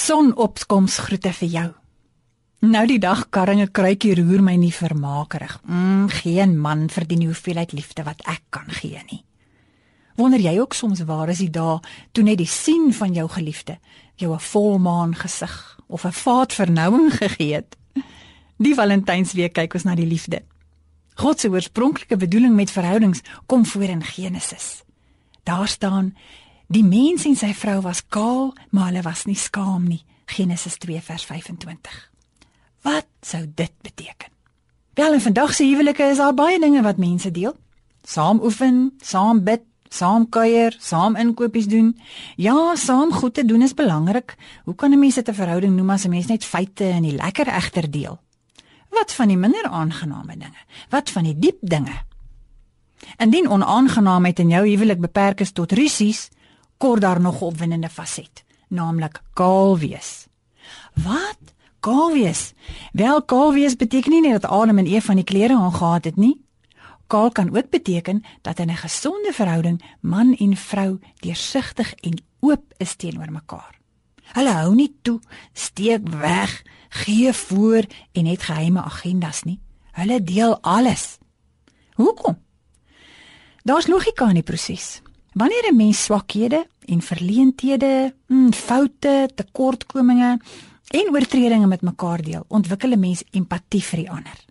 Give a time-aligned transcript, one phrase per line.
[0.00, 1.66] Sonopkoms groete vir jou.
[2.64, 5.58] Nou die dag karringe kruikie roer my nie vermaakerig.
[5.66, 9.20] Mm, geen man verdien die hoeveelheid liefde wat ek kan gee nie.
[10.16, 11.82] Wonder jy ook soms waar is die dae
[12.16, 13.76] toe net die sien van jou geliefde
[14.16, 17.76] jou 'n volmaan gesig of 'n vaat vernouing gegee het?
[18.56, 20.42] Die Valentynsweek kyk ons na die liefde.
[21.14, 24.82] God se oorspronklike bedoeling met verhoudings kom voor in Genesis.
[25.44, 26.16] Daar staan
[26.70, 30.04] Die mens en sy vrou was kaal, maar hulle was nie skaam nie.
[30.30, 31.96] Genesis 2 vers 25.
[32.86, 34.30] Wat sou dit beteken?
[34.94, 37.56] Wel, in vandag se huwelike is daar baie dinge wat mense deel.
[38.06, 41.90] Saam oefen, saam bid, saam kuier, saam inkopies doen.
[42.36, 44.36] Ja, saam goed te doen is belangrik.
[44.64, 47.16] Hoe kan 'n mens dit 'n verhouding noem as 'n mens net feite en die
[47.16, 48.18] lekker egter deel?
[48.90, 50.62] Wat van die minder aangename dinge?
[50.88, 52.04] Wat van die diep dinge?
[53.16, 56.28] Indien onaangenaamheid in jou huwelik beperk is tot rusies,
[56.80, 60.26] kort daar nog 'n opwindende faset, naamlik kaal wees.
[60.94, 61.38] Wat?
[61.80, 62.52] Kaal wees?
[62.92, 66.44] Wel, kaal wees beteken nie net dat Adam en Eva nie klere aangetree het nie.
[67.06, 72.64] Kaal kan ook beteken dat in 'n gesonde verhouding man en vrou deursigtig en oop
[72.76, 73.78] is teenoor mekaar.
[74.32, 75.20] Hulle hou nie toe,
[75.52, 79.60] steek weg, gee voor en het geheime agendas nie.
[79.92, 81.18] Hulle deel alles.
[81.94, 82.38] Hoekom?
[83.62, 85.02] Daar's logika in die proses.
[85.32, 90.40] Wanneer 'n mens swakhede en verleenthede, mm, foute, tekortkominge
[90.86, 94.44] en oortredinge met mekaar deel, ontwikkel 'n mens empatie vir die ander.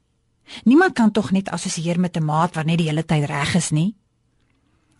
[0.63, 3.69] Niemand kan tog net assosieer met 'n maat wat net die hele tyd reg is
[3.69, 3.95] nie.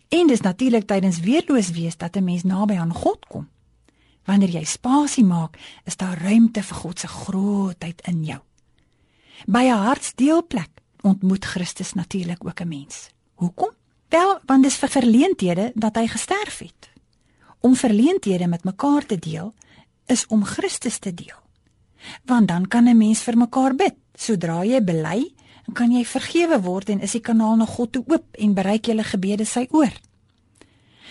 [0.08, 3.48] En dis natuurlik tydens weerloos wees dat 'n mens naby aan God kom.
[4.24, 8.40] Wanneer jy spasie maak, is daar ruimte vir God se grootheid in jou.
[9.46, 13.10] By 'n hartsdeelplek ontmoet Christus natuurlik ook 'n mens.
[13.34, 13.79] Hoekom?
[14.10, 16.88] Wel, want dis vir verleenthede dat hy gesterf het.
[17.60, 19.52] Om verleenthede met mekaar te deel
[20.10, 21.38] is om Christus te deel.
[22.26, 23.94] Want dan kan 'n mens vir mekaar bid.
[24.14, 25.34] Sodra jy bely,
[25.72, 29.04] kan jy vergewe word en is die kanaal na God toe oop en bereik julle
[29.04, 29.92] gebede sy oor.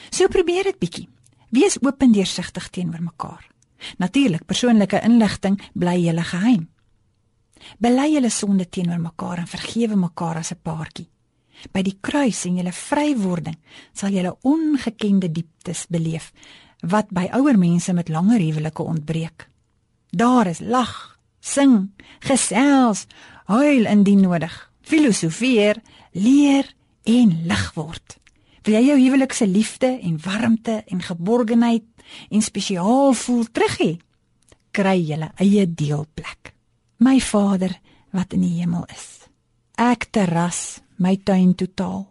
[0.09, 1.07] So probeer dit bietjie.
[1.49, 3.47] Wees oop en deursigtig teenoor mekaar.
[3.97, 6.69] Natuurlik, persoonlike inligting bly julle geheim.
[7.79, 11.09] Bely julle sonde teenoor mekaar en vergewe mekaar as 'n paartjie.
[11.71, 13.57] By die kruis en julle vrywording
[13.93, 16.31] sal julle ongekende dieptes beleef
[16.87, 19.47] wat by ouer mense met langer huwelike ontbreek.
[20.15, 21.91] Daar is lag, sing,
[22.23, 23.05] gesels,
[23.51, 25.81] huil indien nodig, filosofeer,
[26.15, 26.71] leer
[27.03, 28.15] en lig word.
[28.63, 31.85] Wil jy jou huwelik se liefde en warmte en geborgenheid
[32.29, 33.91] en spesiaal voel terug hê?
[34.71, 36.53] Kry julle eie deelplek.
[36.99, 37.73] My Vader
[38.15, 39.25] wat in die hemel is.
[39.79, 42.07] Ek terras my tuin totaal.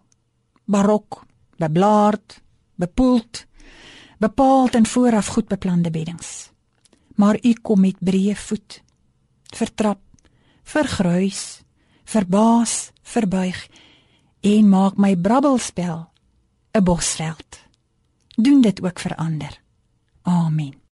[0.65, 1.25] Barok,
[1.57, 2.41] beblaard,
[2.75, 3.47] bepoeld,
[4.19, 6.51] bepaald en vooraf goed beplande beddings.
[7.15, 8.83] Maar u kom met breë voet,
[9.55, 10.01] vertrap,
[10.63, 11.63] vergruis,
[12.05, 13.67] verbaas, verbuig
[14.41, 16.09] en maak my brabbelspel
[16.73, 17.59] 'n bosveld.
[18.37, 19.61] Doen dit ook vir ander.
[20.23, 20.79] Amen.